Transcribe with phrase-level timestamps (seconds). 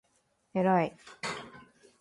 [0.53, 0.63] えらい！！！！！！！！！！！！！！！